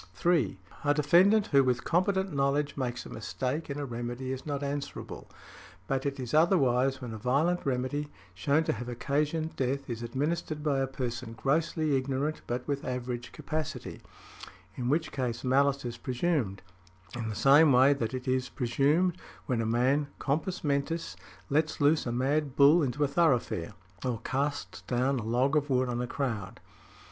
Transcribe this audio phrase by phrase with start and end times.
[0.15, 0.59] |92| 3.
[0.85, 5.29] A defendant who, with competent knowledge, makes a mistake in a remedy is not answerable,
[5.85, 10.63] but it is otherwise when a violent remedy, shewn to have occasioned death, is administered
[10.63, 14.01] by a person grossly ignorant but with average capacity,
[14.75, 16.63] in which case malice is presumed
[17.15, 19.15] in the same way that it is presumed
[19.45, 21.15] when a man compos mentis
[21.47, 23.73] lets loose a mad bull into a thoroughfare,
[24.03, 26.59] or casts down a log of wood on a crowd.